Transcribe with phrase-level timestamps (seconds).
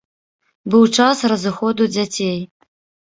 [0.73, 2.37] Быў час разыходу дзяцей.